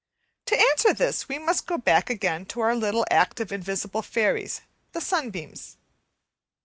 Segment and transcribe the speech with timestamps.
[0.47, 4.61] To answer this we must go back again to our little active invisible fairies
[4.93, 5.77] the sunbeams.